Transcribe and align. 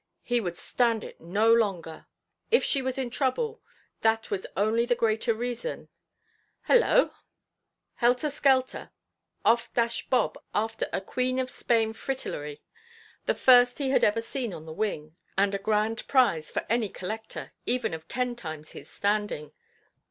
He 0.23 0.41
would 0.41 0.57
stand 0.57 1.03
it 1.03 1.21
no 1.21 1.53
longer. 1.53 2.07
If 2.49 2.63
she 2.63 2.81
was 2.81 2.97
in 2.97 3.11
trouble, 3.11 3.61
that 4.01 4.31
was 4.31 4.47
only 4.57 4.83
the 4.87 4.95
greater 4.95 5.31
reason—— 5.35 5.89
Holloa! 6.63 7.13
Helter–skelter, 7.97 8.89
off 9.45 9.71
dashed 9.75 10.09
Bob 10.09 10.41
after 10.55 10.87
a 10.91 11.01
Queen 11.01 11.37
of 11.37 11.51
Spain 11.51 11.93
fritillary, 11.93 12.63
the 13.27 13.35
first 13.35 13.77
he 13.77 13.91
had 13.91 14.03
ever 14.03 14.23
seen 14.23 14.55
on 14.55 14.65
the 14.65 14.73
wing, 14.73 15.15
and 15.37 15.53
a 15.53 15.59
grand 15.59 16.07
prize 16.07 16.49
for 16.49 16.65
any 16.67 16.89
collector, 16.89 17.51
even 17.67 17.93
of 17.93 18.07
ten 18.07 18.35
times 18.35 18.71
his 18.71 18.89
standing. 18.89 19.51